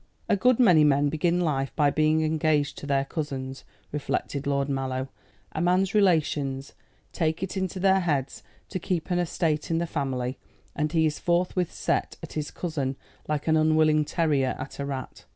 [0.27, 5.09] "A good many men begin life by being engaged to their cousins," reflected Lord Mallow.
[5.51, 6.73] "A man's relations
[7.13, 10.39] take it into their heads to keep an estate in the family,
[10.75, 12.95] and he is forthwith set at his cousin
[13.27, 15.25] like an unwilling terrier at a rat.